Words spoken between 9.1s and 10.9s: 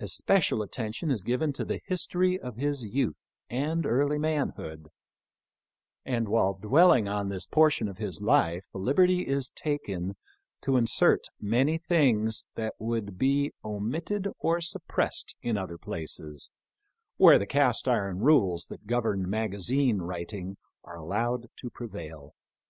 is taken to